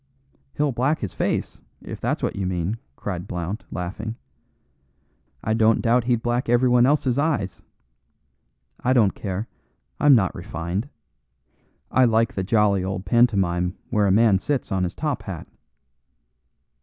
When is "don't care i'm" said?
8.93-10.15